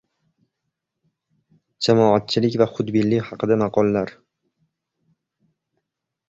[1.87, 4.15] Jamoatchilik va xudbinlik haqida maqollar.